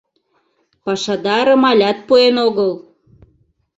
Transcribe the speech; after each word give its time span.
Пашадарым 0.83 1.61
алят 1.69 1.97
пуэн 2.07 2.35
огыл. 2.47 2.71